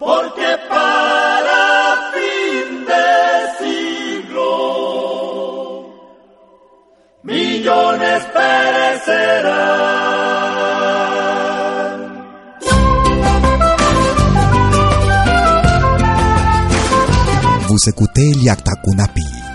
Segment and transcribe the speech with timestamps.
[0.00, 3.08] Porque para fin de
[3.60, 4.50] siglo
[7.22, 9.60] millones perecerán.
[17.68, 18.32] Vous écoutez
[18.82, 19.49] Kunapi.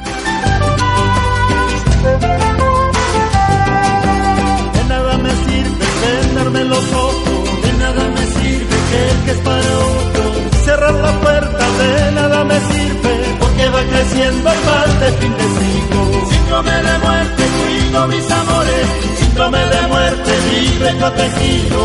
[20.97, 21.84] Protegido,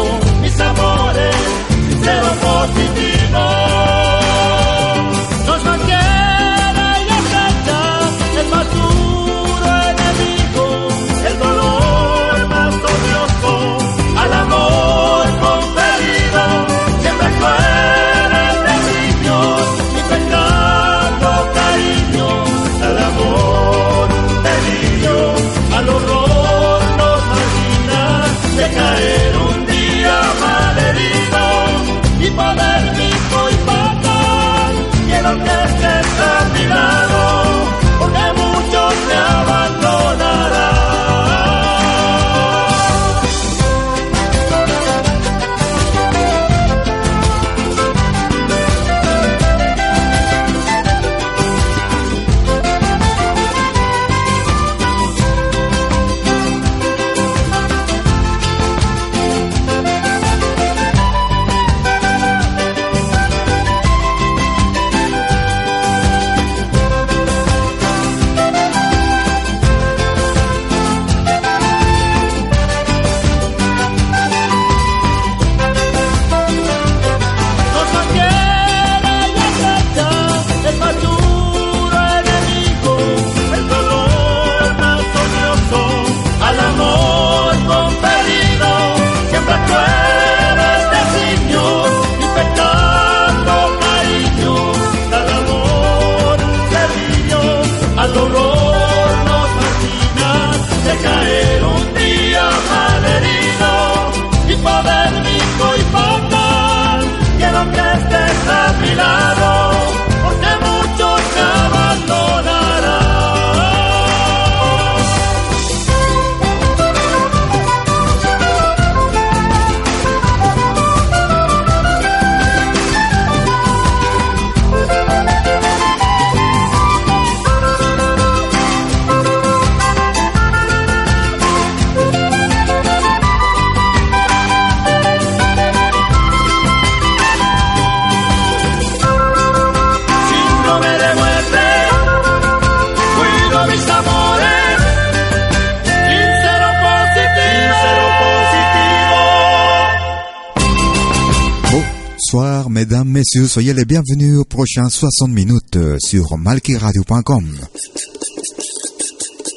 [152.91, 157.45] mesdames, messieurs, soyez les bienvenus aux prochains 60 minutes euh, sur malkiradio.com.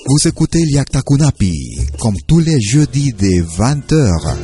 [0.06, 4.36] Vous écoutez Yakta Kunapi, comme tous les jeudis dès 20h.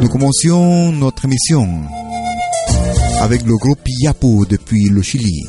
[0.00, 1.82] Nous commencions notre émission
[3.20, 5.42] avec le groupe Yapo depuis le Chili.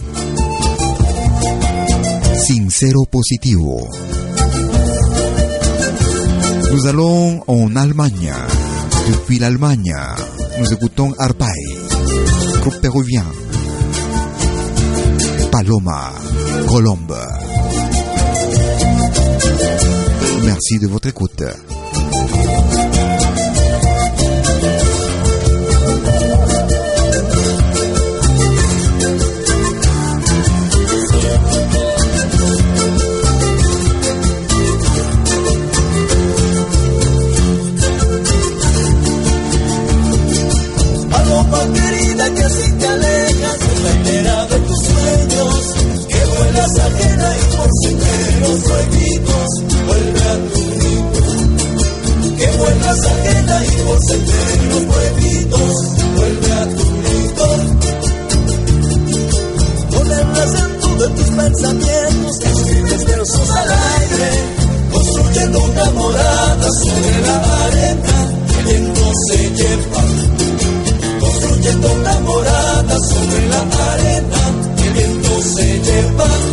[2.47, 3.87] Sincero Positivo.
[6.71, 8.33] Nous allons en Allemagne.
[9.07, 9.95] Depuis l'Allemagne,
[10.59, 11.45] nous écoutons Arpay,
[12.59, 13.25] groupe péruvien.
[15.51, 16.11] Paloma,
[16.67, 17.15] Colombe.
[20.43, 21.43] Merci de votre écoute.
[61.39, 64.29] Pensamientos, escribes versos al aire,
[64.91, 68.33] construyendo una morada sobre la arena,
[68.63, 68.93] que el
[69.27, 70.03] se lleva
[71.19, 73.61] construyendo una morada sobre la
[73.93, 74.41] arena
[74.77, 76.48] que el se lleva.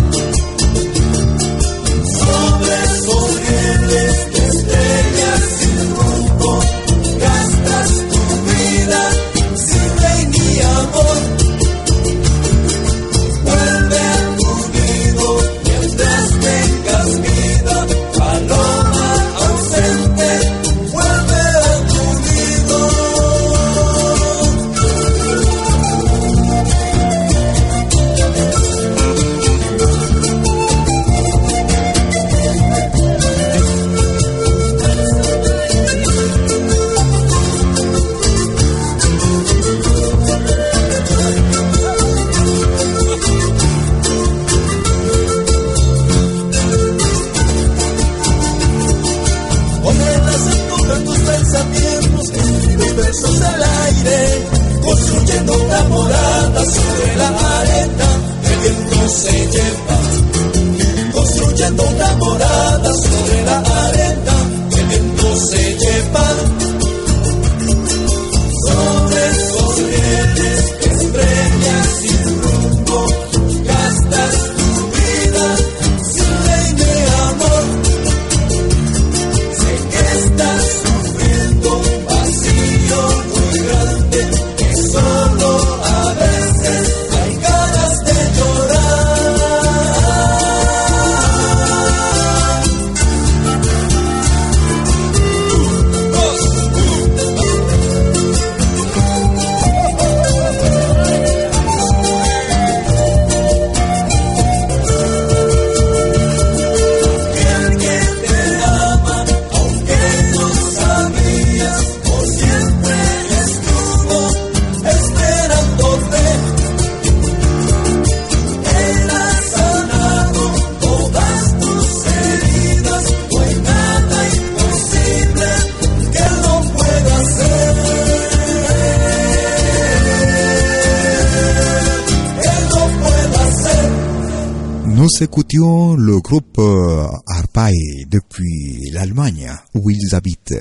[135.19, 137.73] Nous écoutions le groupe euh, Arpae
[138.07, 140.55] depuis l'Allemagne où ils habitent.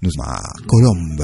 [0.00, 1.22] Nous sommes à Colombe.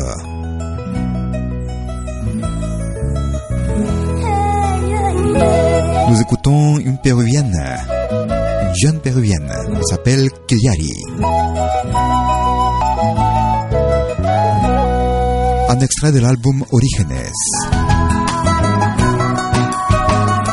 [6.10, 10.92] Nous écoutons une péruvienne, une jeune péruvienne, elle s'appelle Kiliari.
[15.70, 17.32] Un extrait de l'album Orígenes.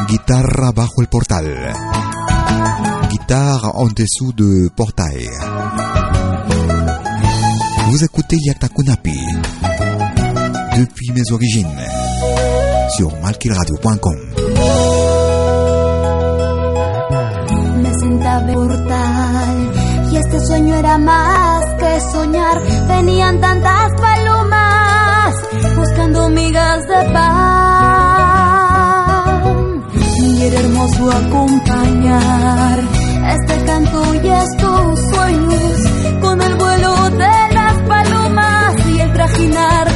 [0.08, 1.95] Guitarra bajo el portal.
[3.18, 5.30] Guitare en dessous de portail.
[7.88, 9.18] Vous écoutez Yatakunapi
[10.76, 11.82] depuis mes origines
[12.98, 14.18] sur malkiradio.com.
[17.84, 19.72] Me sentaba portal
[20.12, 22.62] y este sueño era más que soñar.
[22.90, 25.36] Venían tantas palomas
[25.78, 27.46] buscando migas de pan.
[30.20, 32.95] Y era hermoso acompañar
[33.34, 39.95] este canto y estos sueños con el vuelo de las palomas y el trajinar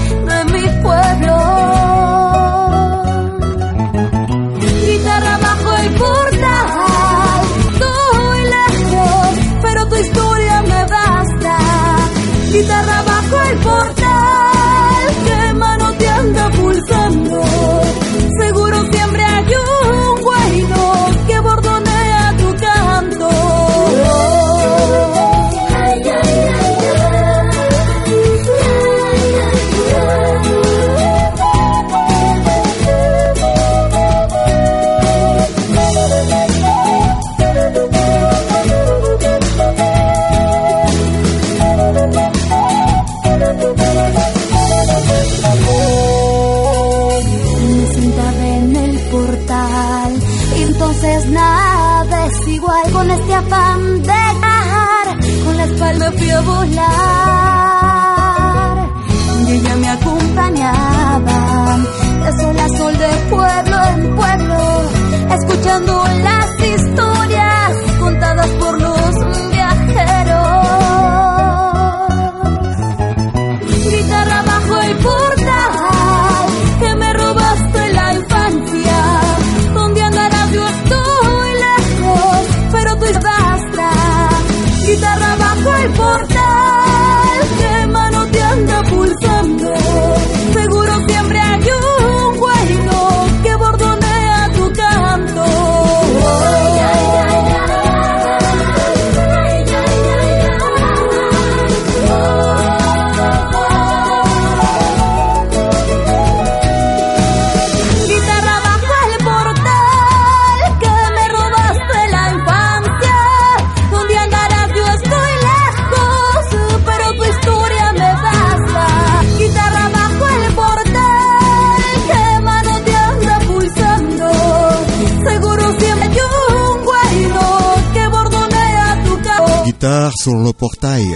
[130.60, 131.08] portail.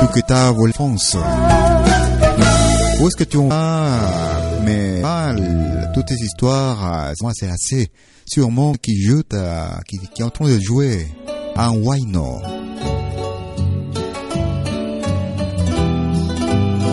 [0.00, 1.16] Tu guitare vol France.
[3.00, 3.98] Où est-ce que tu vas?
[4.64, 7.88] Mais mal, toutes ces histoires, euh, moi c'est assez
[8.26, 11.08] sûrement qui joue, à- qui, qui est en train de jouer
[11.56, 12.38] un wino.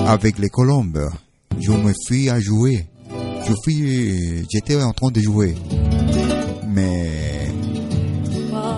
[0.07, 1.07] Avec les colombes,
[1.59, 2.87] je me suis à jouer.
[3.47, 5.55] Je suis, j'étais en train de jouer,
[6.67, 7.09] mais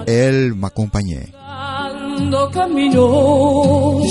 [0.07, 1.27] elle m'accompagnait.
[2.21, 4.05] Ando caminos,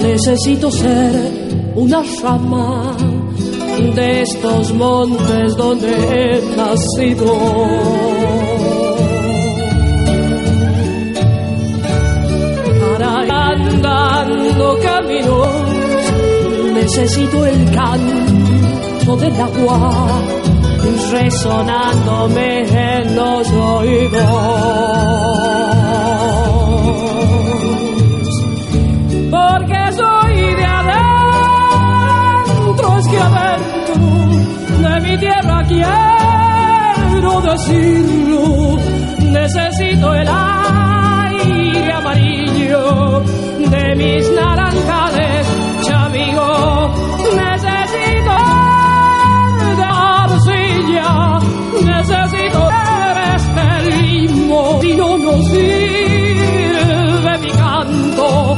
[0.00, 2.96] necesito ser una rama
[3.96, 7.34] de estos montes donde he nacido.
[12.80, 15.48] Para andando caminos,
[16.74, 20.06] necesito el canto del agua
[21.10, 25.49] resonándome en los oídos.
[37.42, 38.76] Decirlo.
[39.30, 43.22] Necesito el aire amarillo
[43.58, 45.46] de mis naranjales,
[45.82, 46.90] chamigo.
[47.36, 48.36] Necesito
[49.76, 51.38] de arcilla,
[51.84, 53.60] necesito ver este.
[54.80, 58.56] Si no nos sirve mi canto,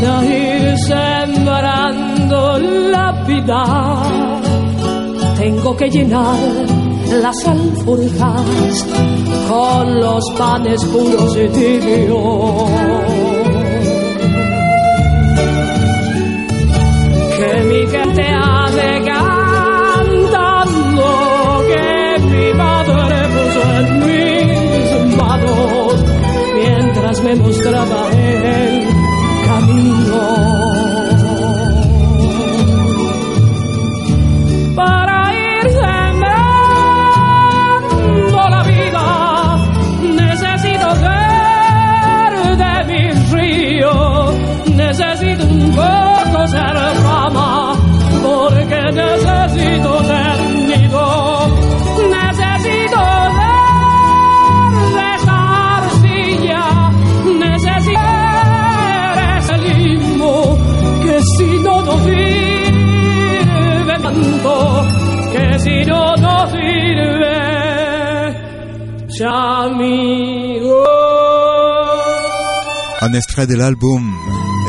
[0.00, 3.64] para ir sembrando la vida.
[5.36, 6.38] Tengo que llenar
[7.22, 8.86] las alforjas
[9.50, 12.70] con los panes puros y tibios.
[17.36, 21.06] Que mi gente ande cantando,
[21.70, 21.86] que
[22.30, 25.94] mi madre puso en mis manos
[26.54, 28.00] mientras me mostraba
[73.20, 74.02] extrait de l'album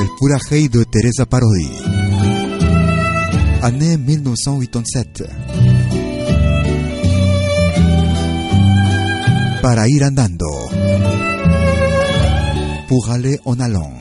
[0.02, 1.72] El Pura de Teresa Parodi.
[3.62, 5.24] Année 1987.
[9.62, 10.50] Para ir andando.
[12.90, 13.94] Pour aller en allant.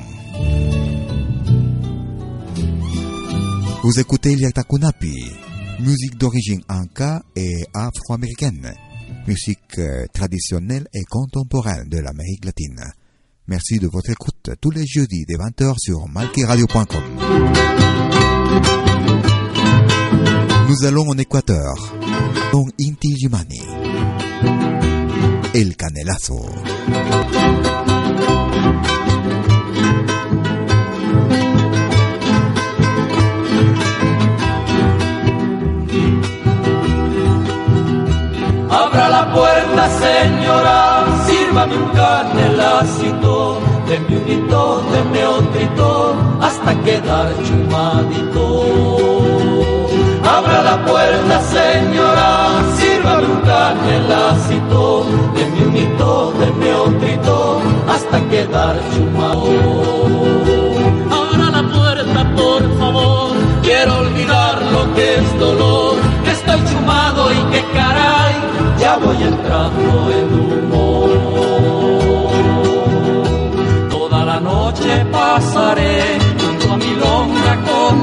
[3.85, 5.30] Vous écoutez Liatakunapi,
[5.78, 8.75] musique d'origine anka et afro-américaine,
[9.28, 13.00] musique euh, traditionnelle et contemporaine de l'Amérique latine.
[13.50, 17.02] Merci de votre écoute tous les jeudis dès 20h sur malkiradio.com.
[20.69, 21.75] Nous allons en Équateur,
[22.52, 23.61] con Inti Jimani.
[25.52, 26.47] El Canelazo.
[38.71, 41.00] Abra la puerta, señora,
[41.50, 48.47] sírvame un canelacito, deme un hito, deme otro hasta quedar chumadito.
[50.23, 59.50] Abra la puerta, señora, sírvame un canelacito, deme un hito, deme otro hasta quedar chumado.
[61.11, 67.40] Abra la puerta, por favor, quiero olvidar lo que es dolor, que estoy chumado y
[67.50, 68.35] que caray,
[68.78, 70.30] ya voy entrando en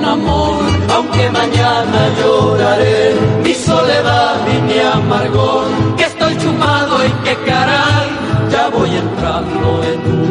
[0.08, 5.66] amor, aunque mañana lloraré mi soledad y mi amargor,
[5.98, 8.08] que estoy chumado y que caray,
[8.52, 10.27] ya voy entrando en humor.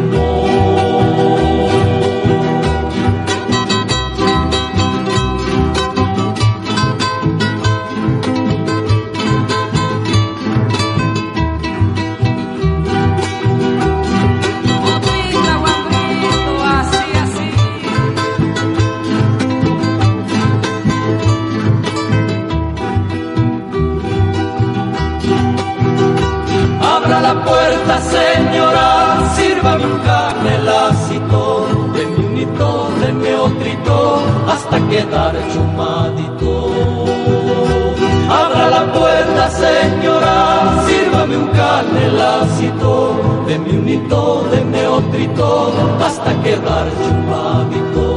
[46.47, 48.07] Quedar chumadito.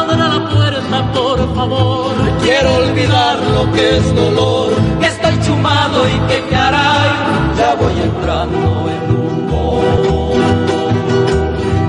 [0.00, 2.12] Abra la puerta, por favor.
[2.44, 4.68] Quiero olvidar lo que es dolor.
[5.00, 7.10] Que estoy chumado y que caray,
[7.58, 9.84] ya voy entrando en humor.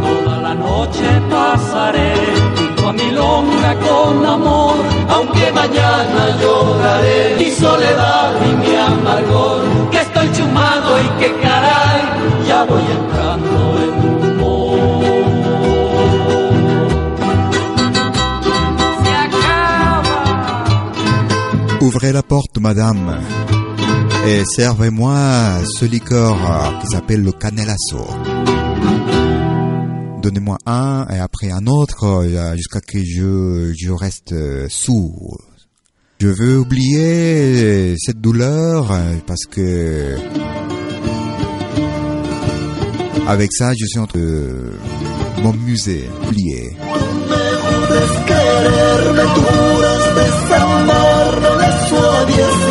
[0.03, 2.13] Toda la noche pasaré
[2.57, 4.77] junto a mi longa con amor.
[5.15, 9.61] Aunque mañana lloraré mi soledad y mi amargor.
[9.91, 12.01] Que estoy chumado y que caray,
[12.47, 13.24] ya voy entrando
[22.05, 23.19] Ouvrez la porte, madame,
[24.27, 26.37] et servez-moi ce liqueur
[26.79, 28.05] qui s'appelle le canelasso.
[30.21, 35.41] Donnez-moi un et après un autre jusqu'à que je, je reste euh, sourd.
[36.21, 40.15] Je veux oublier cette douleur parce que
[43.27, 44.73] avec ça, je suis en train de
[45.41, 46.07] m'amuser,
[52.27, 52.64] Adiós.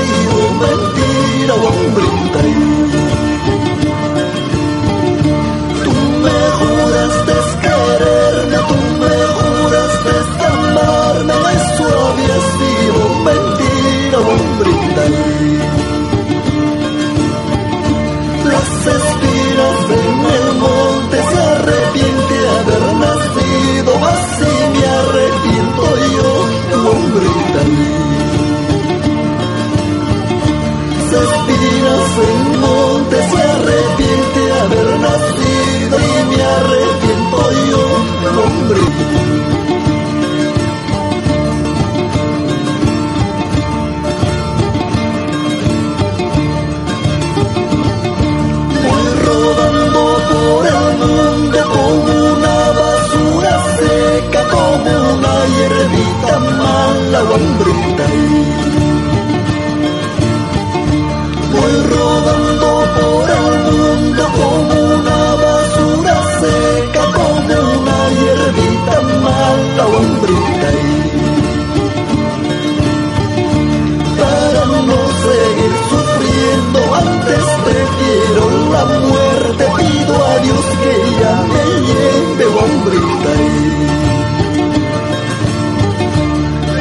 [80.45, 83.33] Dios que ya me lleve hombrita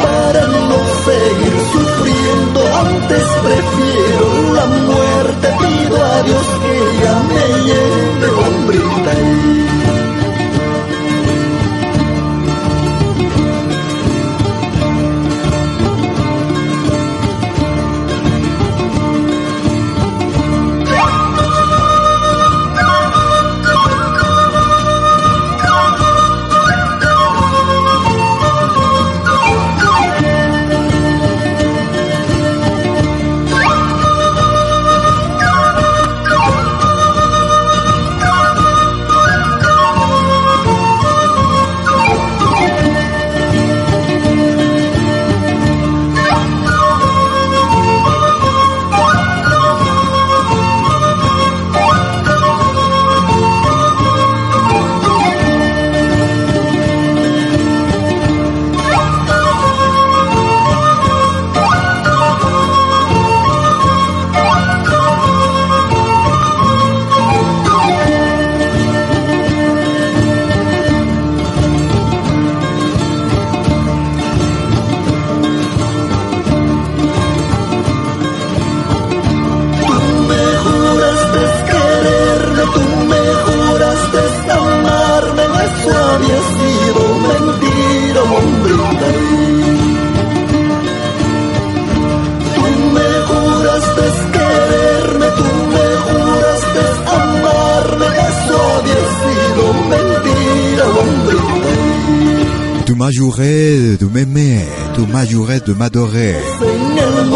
[0.03, 8.27] para no seguir sufriendo antes prefiero la muerte pido a Dios que ya me lleve
[8.41, 9.13] hombrita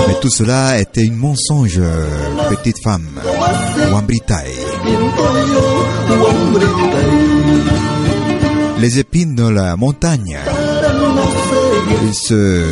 [0.07, 1.79] Mais tout cela était une mensonge,
[2.49, 3.07] petite femme.
[3.91, 4.53] Wambritai.
[8.79, 10.37] Les épines de la montagne.
[12.03, 12.63] Ils se.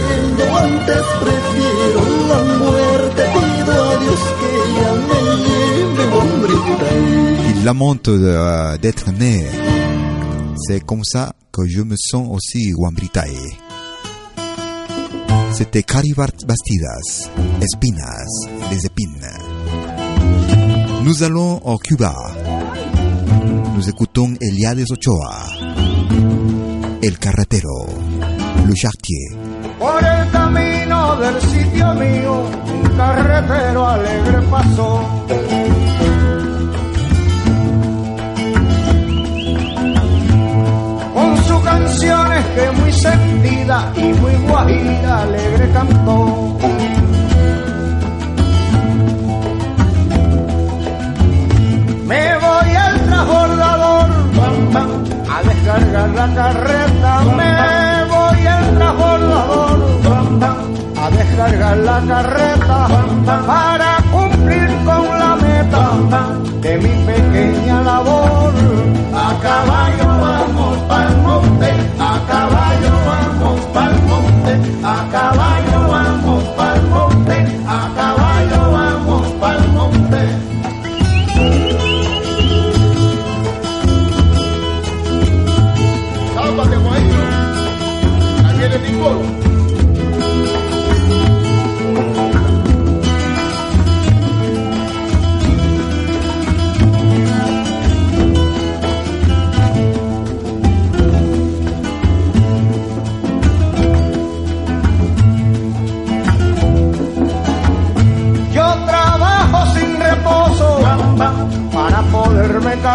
[7.49, 9.45] Il lamente de- d'être né.
[10.67, 13.31] C'est comme ça que je me sens aussi Wambritae.
[15.57, 17.29] C'était Cari Bart- Bastidas,
[17.61, 18.25] Espinas,
[18.71, 19.27] les épines.
[21.03, 22.13] Nous allons au Cuba.
[23.75, 25.45] Nous écoutons Eliades Ochoa,
[27.01, 27.85] El Carretero,
[28.67, 29.37] Le Chartier.
[29.79, 32.43] Por el camino del sitio mío,
[32.83, 35.01] un carretero alegre pasó.
[41.65, 46.57] Canciones que muy sentida y muy guajira alegre cantó.
[52.05, 54.91] Me voy al transbordador bam, bam,
[55.35, 57.11] a descargar la carreta.
[57.39, 57.53] Me
[58.13, 60.43] voy al transbordador bam,
[61.03, 62.87] a descargar la carreta
[63.47, 63.94] para
[66.61, 68.53] de mi pequeña labor.
[69.13, 75.74] A caballo vamos pa'l monte, a caballo vamos pa'l monte, a caballo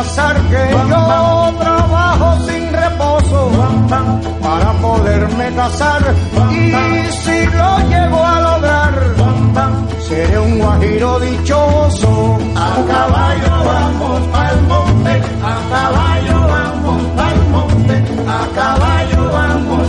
[0.00, 3.50] casar, que yo trabajo sin reposo
[4.42, 6.02] para poderme casar.
[6.50, 8.94] Y si lo llego a lograr,
[10.08, 12.38] seré un guajiro dichoso.
[12.56, 15.14] A caballo vamos pa'l monte,
[15.52, 17.96] a caballo vamos pa'l monte,
[18.38, 19.86] a caballo vamos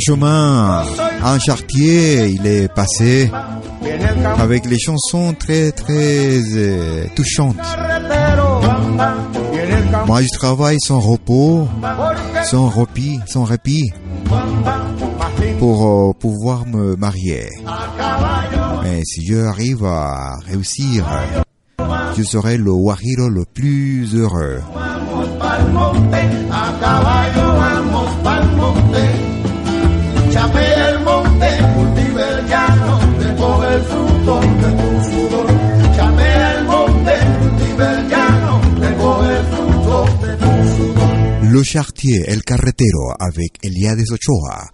[0.00, 0.84] chemin,
[1.22, 3.30] un chartier, il est passé
[4.38, 7.56] avec les chansons très très euh, touchantes.
[10.06, 11.68] Moi, je travaille sans repos,
[12.44, 13.92] sans répit, sans répit
[15.58, 17.48] pour euh, pouvoir me marier.
[18.82, 21.06] Mais si je arrive à réussir,
[22.16, 24.60] je serai le guajiro le plus heureux.
[30.32, 35.46] Chapea el monte, cultiva el llano, recoge el fruto de tu sudor.
[35.96, 41.52] Chapea el monte, cultiva el llano, recoge el fruto de tu sudor.
[41.52, 44.70] Le Chartier, El Carretero avec Eliades Ochoa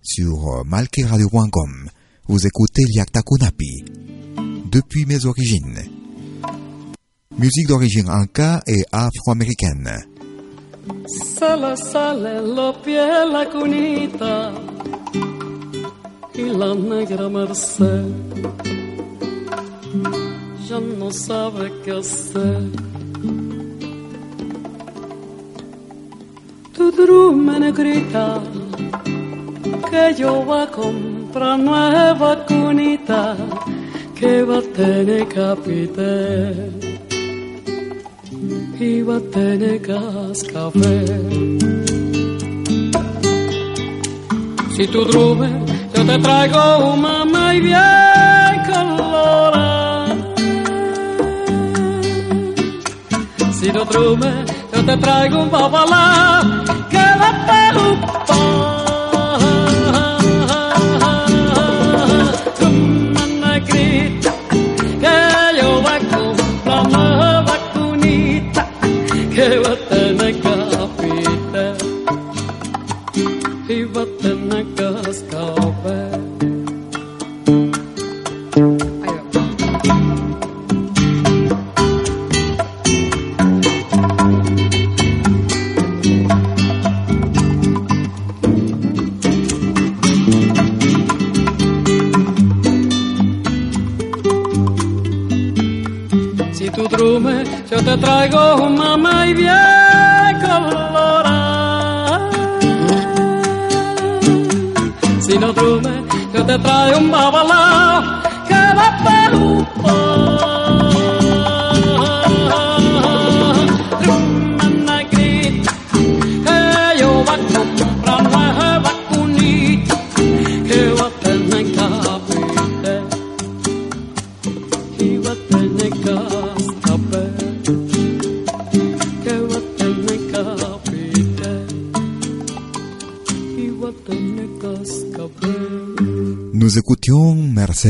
[0.00, 1.90] sur euh, malqueradio.com.
[2.28, 3.84] Vous écoutez Liakta Kunapi
[4.70, 5.82] depuis mes origines.
[7.36, 9.90] Musique d'origine inca et afro-américaine.
[11.08, 14.52] Se le sale los pies la cunita
[16.34, 18.04] y la negra merced
[20.68, 22.62] ya no sabe qué hacer.
[26.76, 28.40] Tu drume negrita
[29.90, 33.36] que yo va a comprar nueva cunita
[34.14, 36.70] que va a tener capité
[38.78, 41.58] y va a tener cascabel.
[44.76, 50.16] Si tú drumes, yo te traigo un mamá y bien colorada.
[53.52, 54.34] Si tú drumes,
[54.72, 56.59] yo te traigo un babalá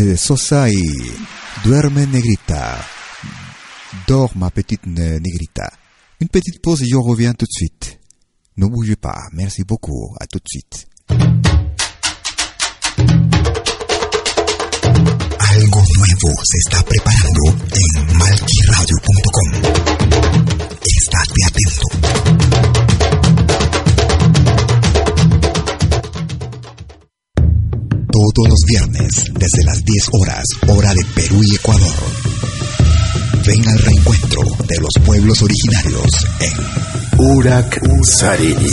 [0.01, 1.13] Mercedes Sosa y
[1.63, 2.79] Duerme Negrita.
[4.07, 5.71] Dors ma petite ne- Negrita.
[6.21, 7.99] Une petite pause et je reviens tout de suite.
[8.57, 9.29] Ne bougez pas.
[9.33, 10.15] Merci beaucoup.
[10.19, 10.87] À tout de suite.
[15.51, 15.83] Algo
[16.45, 16.69] se
[29.53, 31.95] desde las 10 horas, hora de Perú y Ecuador.
[33.47, 38.71] Ven al reencuentro de los pueblos originarios en Urak Sarini.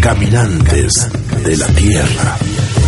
[0.00, 0.92] Caminantes
[1.44, 2.38] de la tierra.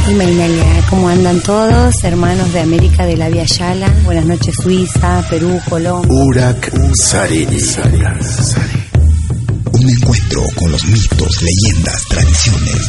[0.06, 2.02] Dime, Inelia, ¿cómo andan todos?
[2.04, 3.92] Hermanos de América de la Vía Yala.
[4.04, 6.10] Buenas noches, Suiza, Perú, Colombia.
[6.12, 7.58] Urak Sarini.
[9.72, 12.88] Un encuentro con los mitos, leyendas, tradiciones,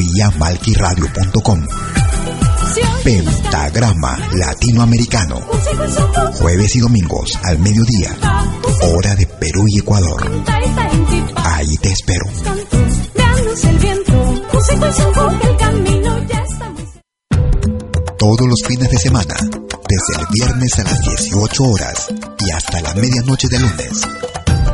[0.00, 1.60] Vía malquiradio.com
[3.04, 5.40] Pentagrama Latinoamericano.
[6.38, 8.16] Jueves y domingos al mediodía.
[8.94, 10.26] Hora de Perú y Ecuador.
[11.36, 12.24] Ahí te espero.
[18.18, 19.34] Todos los fines de semana.
[19.36, 22.06] Desde el viernes a las 18 horas
[22.38, 24.06] y hasta la medianoche de lunes.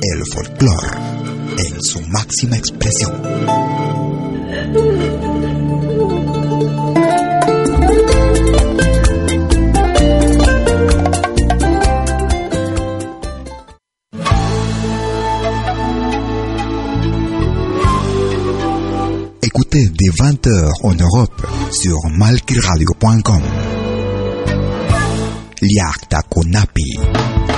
[0.00, 0.98] El folclore
[1.58, 3.12] en su máxima expresión.
[19.42, 23.42] Écoutez dès 20h en Europe sur malquiradio.com.
[25.60, 27.57] Liakta Konapi.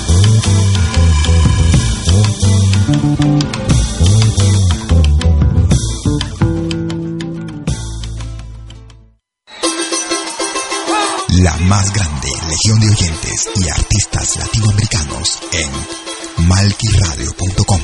[11.43, 17.81] La más grande legión de oyentes y artistas latinoamericanos en malquiradio.com.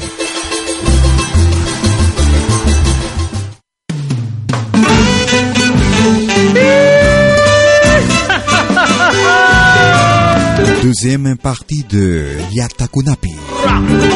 [10.84, 13.34] Deuxième partie de Yatakunapi.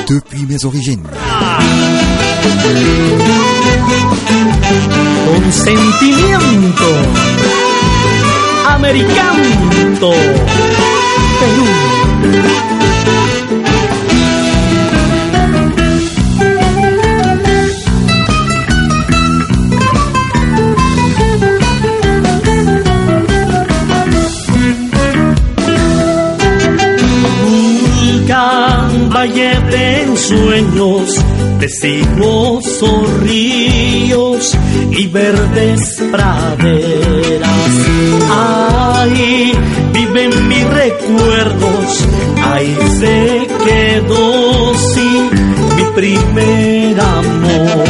[0.07, 1.07] Depuis mes origines.
[5.25, 7.60] Con sentimiento.
[8.73, 10.11] Americanto.
[11.39, 11.91] Perú.
[29.13, 31.15] Valle de ensueños,
[31.59, 31.69] de
[33.21, 34.57] ríos
[34.89, 36.80] y verdes praderas.
[41.11, 42.07] Recuerdos,
[42.51, 45.29] ahí se quedó, sí,
[45.75, 47.83] mi primer amor.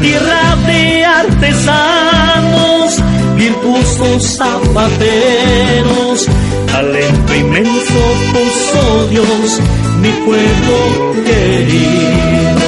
[0.00, 2.96] Tierra de artesanos,
[3.36, 6.26] virtuosos zapateros,
[6.66, 8.00] talento inmenso
[8.32, 9.60] puso Dios,
[10.00, 10.76] mi pueblo
[11.24, 12.66] querido.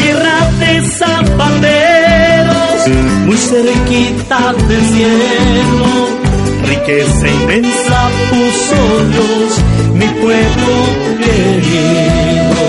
[0.00, 2.80] Tierra de zapateros,
[3.26, 6.23] muy cerquita del cielo,
[6.64, 8.80] riqueza inmensa puso
[9.12, 9.60] Dios,
[9.94, 10.74] mi pueblo
[11.18, 12.64] querido.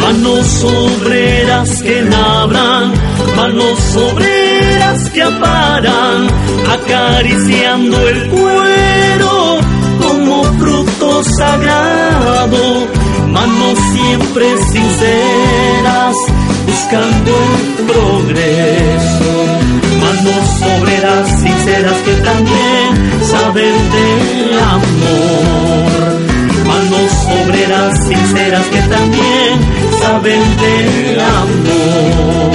[0.00, 2.92] Manos obreras que labran,
[3.36, 6.26] manos obreras que aparan,
[6.68, 9.58] acariciando el cuero
[10.00, 12.86] como fruto sagrado.
[13.28, 16.16] Manos siempre sinceras,
[16.66, 19.59] buscando el progreso.
[20.10, 24.06] Manos obreras sinceras que también saben de
[24.60, 26.00] amor.
[26.66, 27.12] Manos
[27.44, 29.60] obreras sinceras que también
[30.00, 32.50] saben de amor.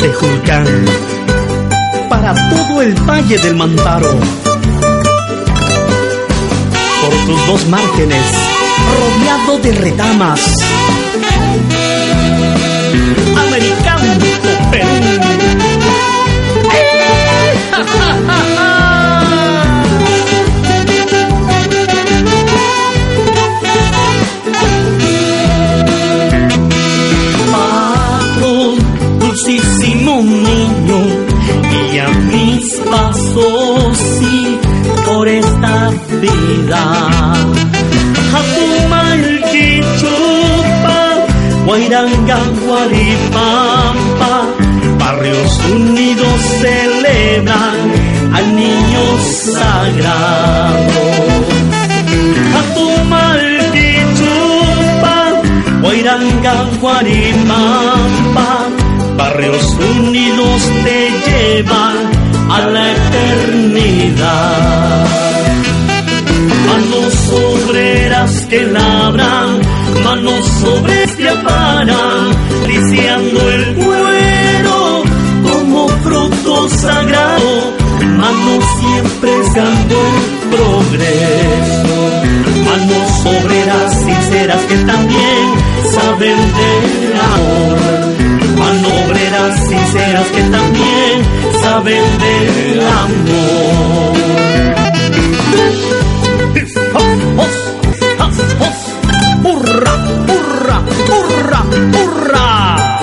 [0.00, 0.66] De Julcán
[2.08, 4.18] para todo el valle del Mantaro.
[7.02, 8.57] Por tus dos márgenes,
[8.98, 10.40] rodeado de retamas.
[13.36, 14.12] Americano,
[14.70, 15.18] Perú.
[29.20, 30.98] Dulcísimo niño,
[31.70, 34.58] guía mis pasos sí,
[35.06, 37.17] por esta vida.
[47.38, 47.78] Celebran
[48.34, 49.04] al niño
[49.54, 51.02] sagrado.
[52.60, 55.16] Atumalquichupa,
[55.80, 58.50] Guairanga, Guarimampa,
[59.16, 59.66] barrios
[59.98, 61.96] unidos te llevan
[62.50, 65.06] a la eternidad.
[66.66, 69.60] Manos obreras que labran,
[70.04, 72.30] manos obreras que aparan,
[72.66, 74.17] lisiando el fruto
[76.68, 77.74] sagrado,
[78.16, 81.96] manos siempre buscando el progreso.
[82.64, 85.44] Manos obreras sinceras que también
[85.94, 86.70] saben de
[87.32, 87.78] amor.
[88.58, 91.24] Manos obreras sinceras que también
[91.62, 94.18] saben de amor.
[99.44, 99.94] ¡Hurra,
[100.28, 101.64] hurra, hurra,
[101.94, 102.97] hurra!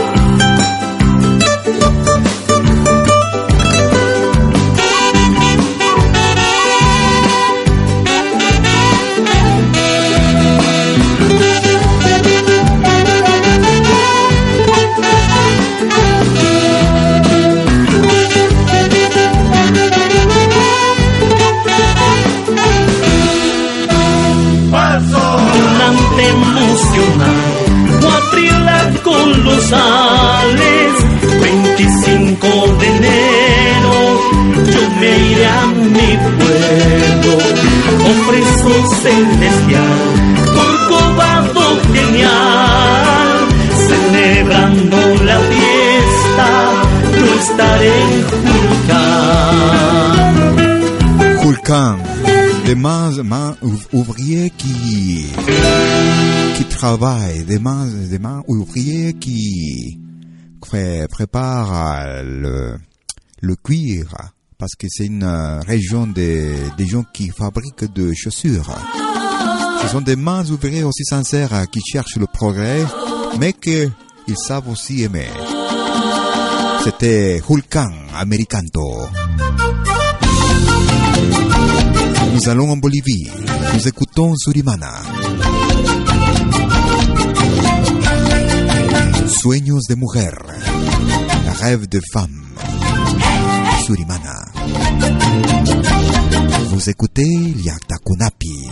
[35.05, 37.33] Yo me iré a mi pueblo,
[38.11, 39.99] ofrezo celestial,
[40.55, 43.37] corcovado genial,
[43.87, 46.49] celebrando la fiesta,
[47.19, 48.15] yo estaré en
[49.35, 50.35] Julcán.
[51.43, 51.95] Hulkan,
[52.65, 55.27] des mains, mains ouv- ouvriers qui,
[56.57, 59.99] qui travaillent, des mains, des mains ouvriers qui
[60.59, 62.77] pré- préparent le,
[63.41, 64.07] le cuir,
[64.57, 68.73] parce que c'est une euh, région des, des gens qui fabriquent de chaussures.
[69.81, 72.83] Ce sont des mains ouvriers aussi sincères euh, qui cherchent le progrès,
[73.39, 73.89] mais que
[74.27, 75.27] ils savent aussi aimer.
[76.83, 79.07] C'était Hulkan Americanto.
[82.33, 83.27] Nous allons en Bolivie.
[83.73, 84.91] Nous écoutons Surimana.
[89.27, 90.31] Sueños de mujer.
[91.61, 92.45] Rêve de femme.
[93.85, 94.33] Surimana.
[96.69, 98.67] Vous écoutez Liakta Kunapi.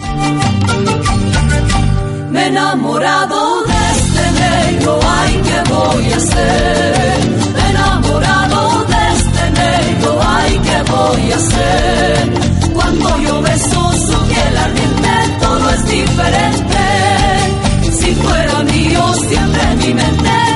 [2.31, 7.19] Me enamorado de este negro, ay, ¿qué voy a hacer?
[7.53, 12.73] Me enamorado de este negro, ay, ¿qué voy a hacer?
[12.73, 16.83] Cuando yo beso su piel ardiente, todo es diferente.
[17.99, 20.52] Si fuera mío, siempre mi mente,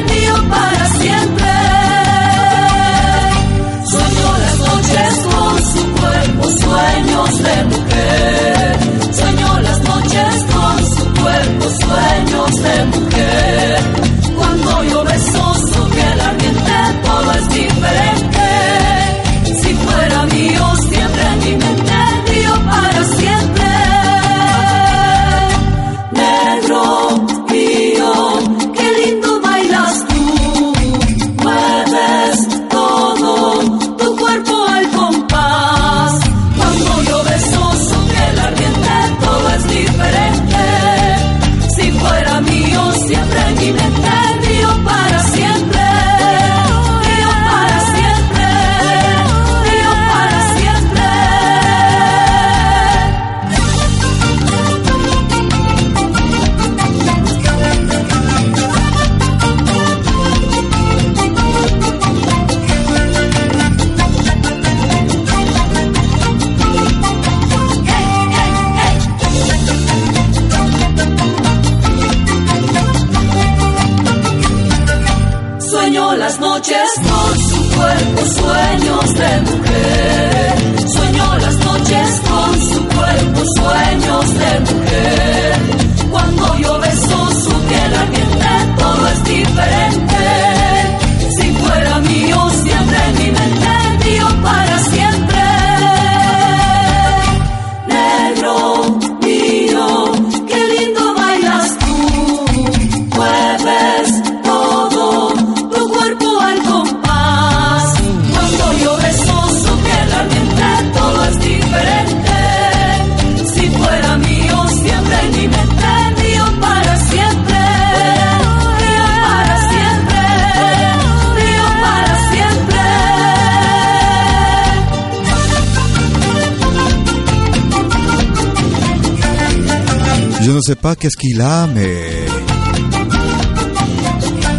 [130.68, 132.28] sais pas qu'est-ce qu'il a, mais...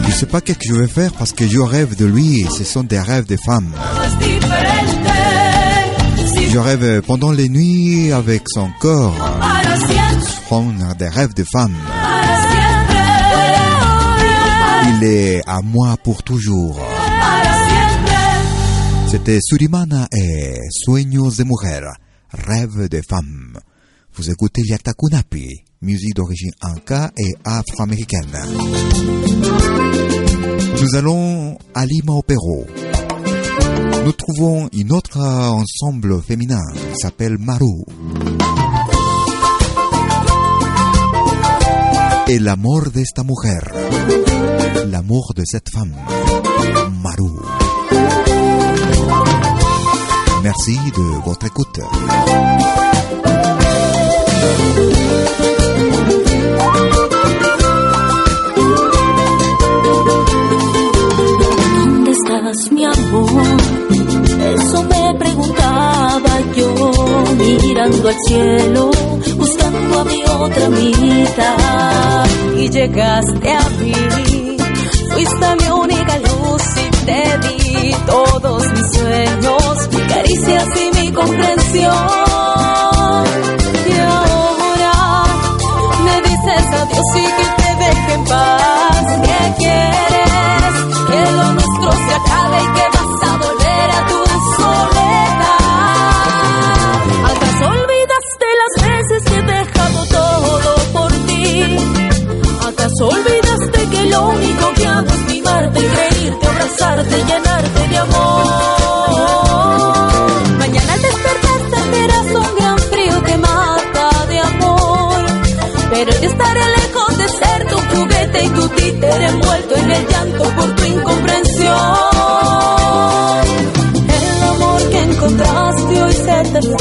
[0.07, 2.47] Je sais pas qu'est-ce que je vais faire parce que je rêve de lui et
[2.49, 3.75] ce sont des rêves de femmes.
[6.51, 9.15] Je rêve pendant les nuits avec son corps.
[10.23, 11.77] Ce sont des rêves de femmes.
[14.89, 16.81] Il est à moi pour toujours.
[19.11, 21.87] C'était Surimana et Sueños de Mujer,
[22.33, 23.59] Rêve de femme.
[24.19, 28.27] Vous écoutez Yakta Kunapi, musique d'origine inca et afro-américaine.
[30.83, 32.65] Nous allons à Lima au Pérou.
[34.05, 37.85] Nous trouvons une autre ensemble féminin qui s'appelle Maru.
[42.29, 43.63] El amor de esta mujer,
[44.87, 45.95] l'amour de cette femme,
[47.05, 47.31] Maru.
[50.43, 51.79] Merci de votre écoute.
[61.39, 63.57] ¿Dónde estás, mi amor?
[64.55, 66.75] Eso me preguntaba yo,
[67.37, 68.91] mirando al cielo,
[69.37, 72.27] buscando a mi otra mitad.
[72.57, 74.57] Y llegaste a mí,
[75.11, 81.95] fuiste mi única luz y te di todos mis sueños, mi caricias y mi comprensión.
[86.69, 88.78] Dices adiós y que te deje en paz.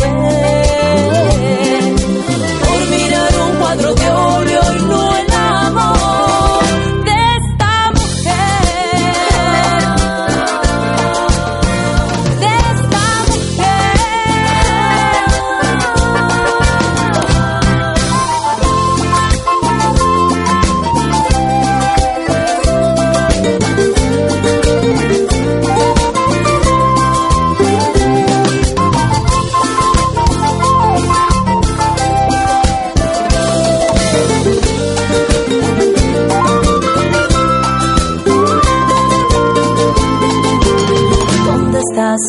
[0.03, 0.46] away.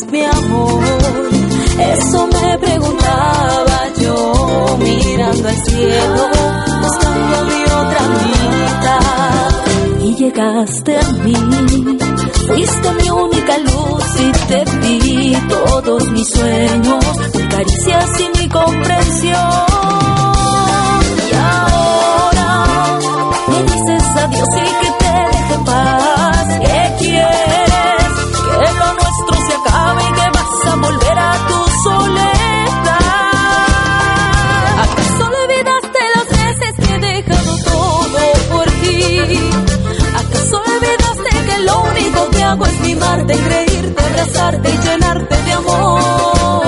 [0.07, 0.85] Mi amor.
[1.79, 6.29] Eso me preguntaba yo mirando al cielo,
[6.83, 9.51] buscando mi otra mitad.
[10.03, 11.35] Y llegaste a mí,
[12.47, 20.38] fuiste mi única luz y te di todos mis sueños, mis caricias y mi comprensión.
[43.09, 46.63] Mimarte, creírte, abrazarte y llenarte de amor?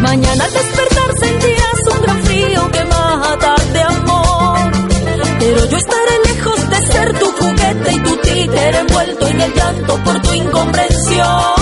[0.00, 4.58] Mañana al despertar sentías un gran frío que mata de amor.
[5.38, 10.04] Pero yo estaré lejos de ser tu juguete y tu títere envuelto en el llanto
[10.04, 11.57] por tu incomprensión.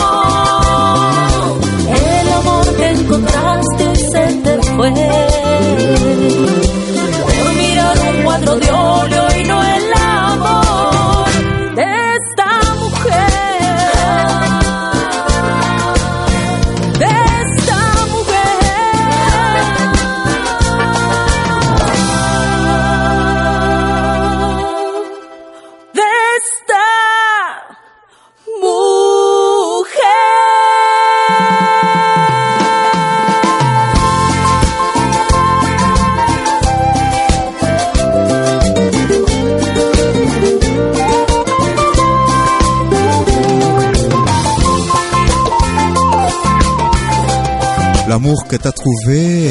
[48.66, 49.46] T'as trouvé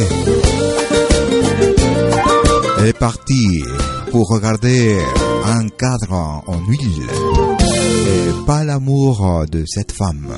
[2.85, 3.63] est parti
[4.11, 4.99] pour regarder
[5.45, 7.07] un cadre en huile.
[7.61, 10.33] Et pas l'amour de cette femme.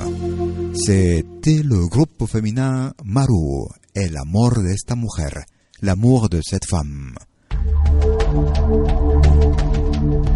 [0.76, 3.66] C'était le groupe féminin Maru
[3.96, 5.42] et l'amour de esta mujer.
[5.82, 7.16] L'amour de cette femme.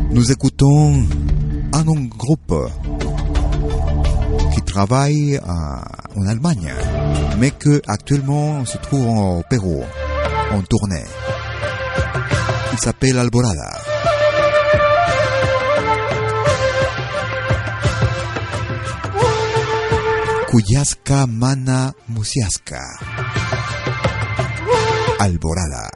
[0.09, 1.03] Nous écoutons
[1.73, 2.55] un groupe
[4.55, 6.73] qui travaille à- en Allemagne,
[7.37, 9.83] mais que actuellement se trouve au Pérou,
[10.51, 11.05] en tournée.
[12.73, 13.69] Il s'appelle Alborada.
[20.49, 22.81] Cuyaska Mana Musiaska.
[25.19, 25.90] Alborada.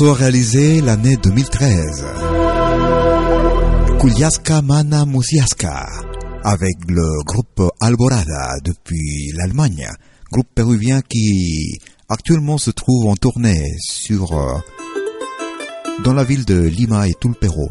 [0.00, 2.04] Morceau réalisé l'année 2013.
[4.00, 5.86] Kuliaska Mana Musiaska,
[6.42, 9.86] avec le groupe Alborada depuis l'Allemagne,
[10.32, 11.78] groupe péruvien qui
[12.08, 14.58] actuellement se trouve en tournée sur euh,
[16.02, 17.70] dans la ville de Lima et tout le Pérou.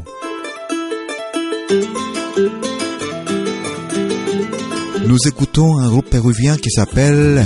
[5.06, 7.46] Nous écoutons un groupe péruvien qui s'appelle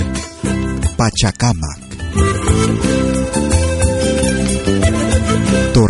[0.96, 1.77] Pachacamac.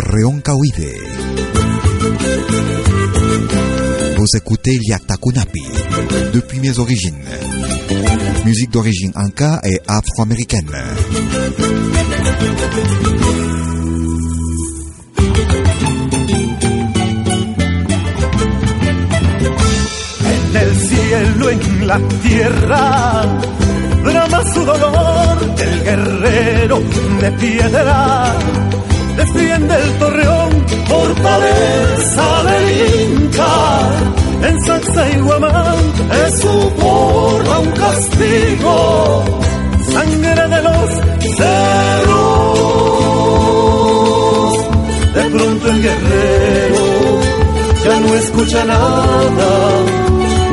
[0.08, 0.90] Torreón Cahuide.
[4.16, 5.62] Vous écoutez Liatakunapi,
[6.32, 7.28] depuis mes origines.
[8.46, 10.70] Musique d'origine inca et afro-américaine.
[20.24, 23.26] en el cielo, en la tierra.
[24.04, 26.80] Drama su dolor, el guerrero
[27.20, 28.77] de piedra.
[29.18, 30.50] Defiende el torreón,
[30.86, 32.66] fortaleza del
[33.02, 33.54] Inca.
[34.48, 35.92] En Saxa y Guamán
[36.24, 39.24] es su porra un castigo.
[39.92, 40.88] Sangre de los
[41.36, 42.28] cerros.
[45.14, 46.88] De pronto el guerrero
[47.84, 49.50] ya no escucha nada,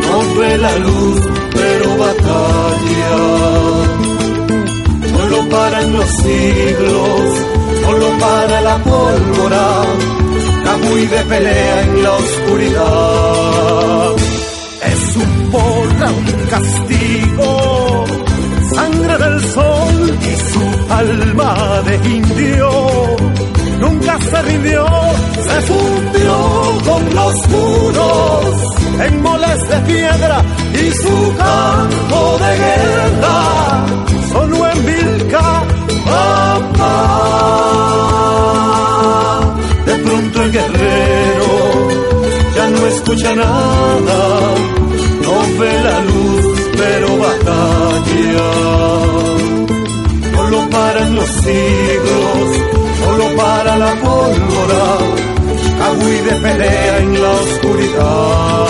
[0.07, 1.22] no ve la luz,
[1.53, 3.16] pero batalla.
[5.13, 7.45] No lo paran los siglos,
[7.86, 9.83] no lo para la pólvora,
[10.63, 14.15] Camuy de pelea en la oscuridad.
[14.91, 18.05] Es un porra, un castigo,
[18.73, 20.63] sangre del sol y su
[20.93, 22.69] alma de indio
[23.79, 24.86] nunca se rindió,
[25.47, 26.36] se fundió
[26.86, 28.45] con los muros
[29.05, 30.41] en moles de piedra
[30.73, 33.86] y su campo de guerra
[34.31, 35.54] sonó en Vilca,
[43.16, 44.55] escucha nada,
[45.24, 46.45] no ve la luz,
[46.78, 48.51] pero batalla.
[50.34, 52.47] No lo paran los siglos,
[52.99, 54.97] solo para la pólvora,
[55.80, 58.66] Cahuí de pelea en la oscuridad.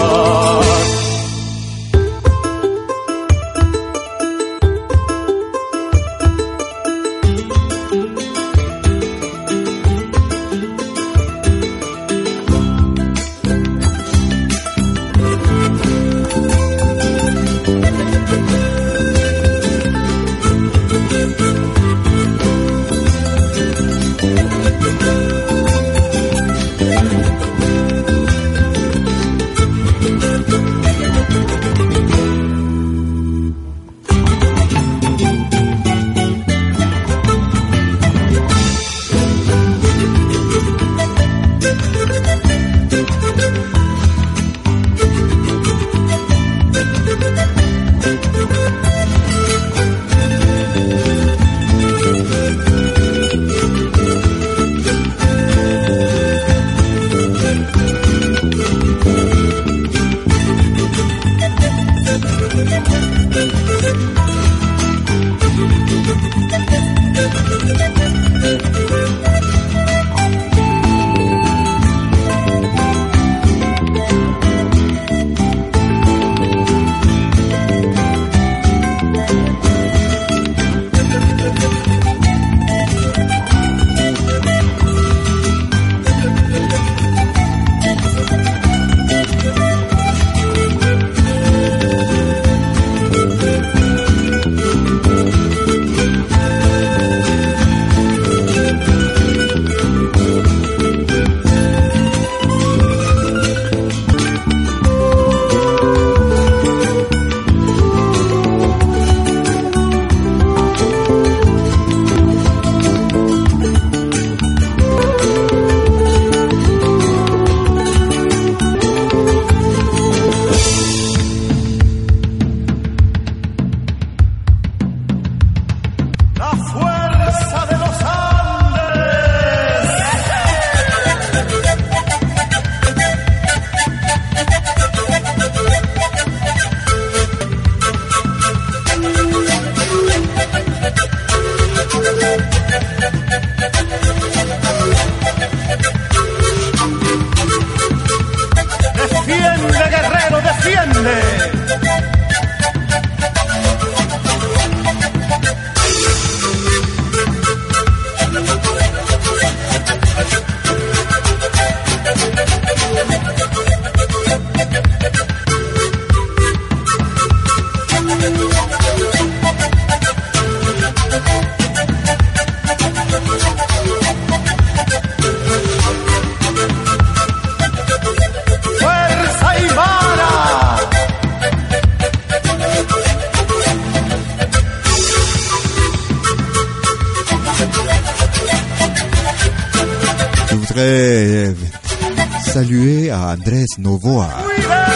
[193.86, 194.27] Novoa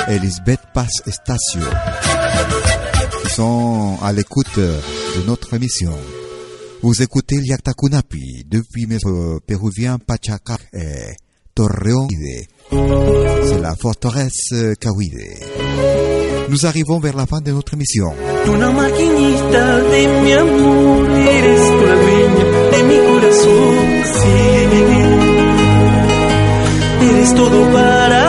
[0.08, 1.62] et Lisbeth Paz Estacio
[3.22, 5.94] qui sont à l'écoute de notre émission.
[6.82, 11.14] Vous écoutez Liakta Kunapi depuis notre péruvien Pachaca et
[11.54, 12.08] Torreón.
[12.72, 15.22] C'est la forteresse Cahuide.
[16.50, 18.12] Nous arrivons vers la fin de notre émission.
[18.48, 23.76] Una maquinita de mi amor, eres tú la dueña de mi corazón,
[24.16, 24.50] sí.
[27.08, 28.29] Eres todo para mí.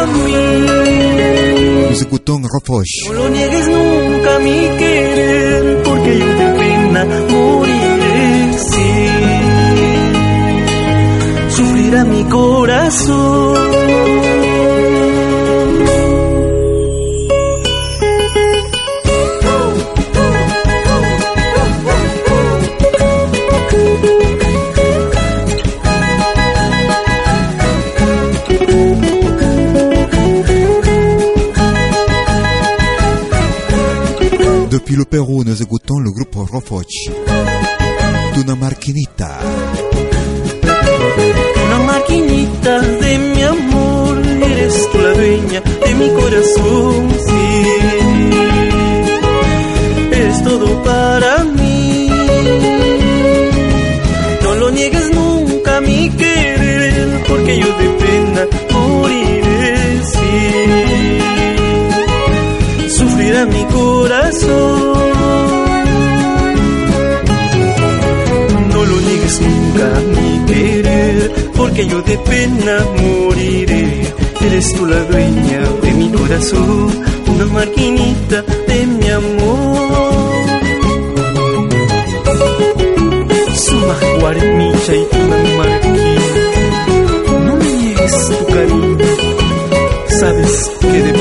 [1.91, 3.09] Nous écoutons Reproche.
[3.09, 8.91] No lo niegues nunca mi querer, porque yo de pena moriré, sí.
[11.57, 14.40] Sufrirá mi corazón.
[35.01, 37.09] Depuis le Pérou, nous écoutons le groupe Reproche.
[38.35, 39.39] Tuna Marquinita.
[41.65, 43.70] Una maquinita de mi amor,
[71.81, 74.03] porque yo de pena moriré.
[74.41, 77.05] Eres tú la dueña de mi corazón,
[77.35, 80.31] una maquinita de mi amor.
[83.55, 86.45] Suma guarmicha y una marquina,
[87.47, 88.99] no me niegues tu cariño,
[90.21, 91.13] sabes que de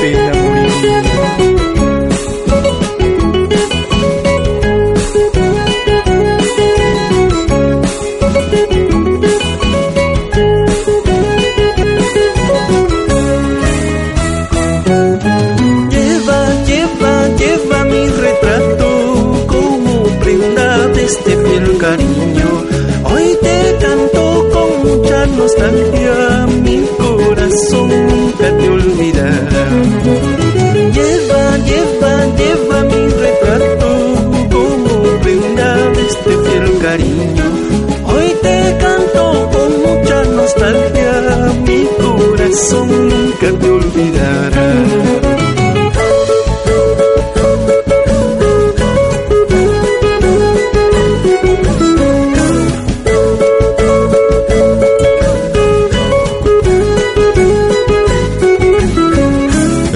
[42.60, 43.00] corazón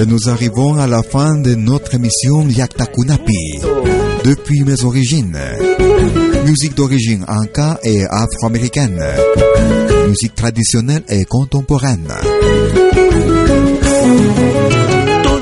[0.07, 3.59] nous arrivons à la fin de notre émission Yakta Kunapi.
[4.23, 5.37] Depuis mes origines.
[6.45, 9.01] Musique d'origine anka et afro-américaine.
[10.07, 12.07] Musique traditionnelle et contemporaine.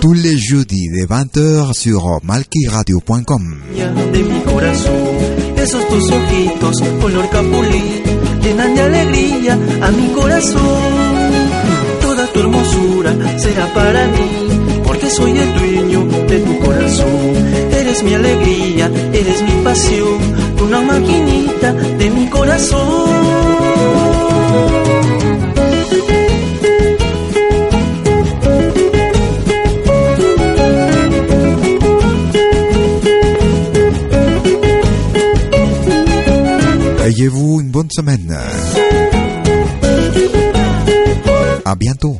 [0.01, 3.55] Tous les jeudis de 20h sur malkiradio.com.
[4.13, 4.93] de mi corazón.
[5.57, 8.03] Esos tus ojitos color capulí
[8.43, 10.61] llenan de alegría a mi corazón.
[12.01, 17.35] Toda tu hermosura será para mí, porque soy el dueño de tu corazón.
[17.71, 20.17] Eres mi alegría, eres mi pasión,
[20.61, 22.83] una maquinita de mi corazón.
[37.73, 38.37] Bonne semaine.
[41.65, 42.19] À bientôt.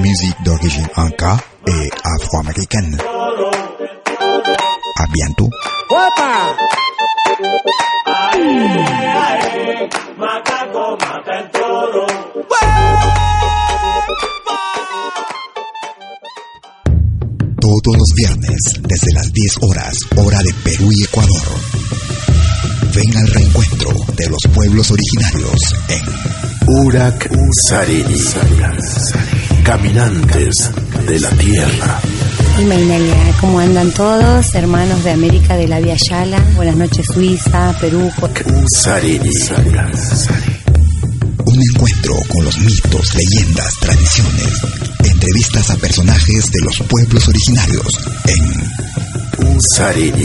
[0.00, 1.36] Musique d'origine inca
[1.66, 2.96] et afro-américaine.
[4.96, 5.50] À bientôt.
[17.60, 21.48] Todos los viernes, desde las 10 horas, hora de Perú y Ecuador.
[22.94, 26.04] Ven al reencuentro de los pueblos originarios en
[26.68, 27.28] Urak
[27.68, 28.18] Sariri.
[29.68, 30.54] Caminantes
[31.06, 32.00] de la tierra.
[32.58, 34.54] Y Mainelia, ¿cómo andan todos?
[34.54, 36.42] Hermanos de América de la Via Yala.
[36.56, 38.10] Buenas noches, Suiza, Perú.
[38.80, 39.30] Sariri.
[41.44, 44.62] Un encuentro con los mitos, leyendas, tradiciones.
[45.04, 50.24] Entrevistas a personajes de los pueblos originarios en Sariri.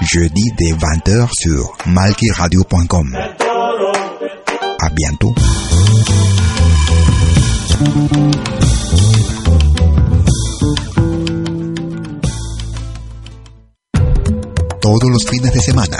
[0.00, 3.16] Jeudi dès 20h sur malkiradio.com.
[4.80, 5.34] À bientôt.
[14.80, 15.98] Todos los fines de semana,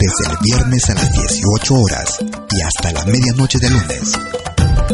[0.00, 2.18] desde el viernes a las 18 horas
[2.50, 4.18] y hasta la medianoche de lunes.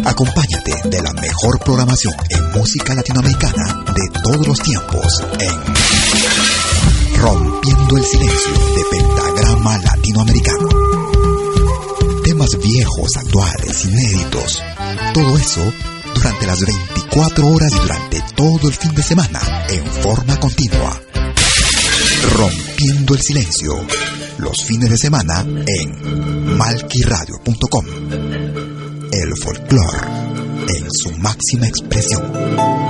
[0.05, 6.90] Acompáñate de la mejor programación en música latinoamericana de todos los tiempos en
[7.21, 10.69] Rompiendo el Silencio de Pentagrama Latinoamericano.
[12.25, 14.63] Temas viejos, actuales, inéditos.
[15.13, 15.61] Todo eso
[16.15, 20.99] durante las 24 horas y durante todo el fin de semana en forma continua.
[22.37, 23.75] Rompiendo el Silencio.
[24.39, 27.85] Los fines de semana en malquiradio.com.
[29.13, 30.09] El folclore
[30.69, 32.90] en su máxima expresión.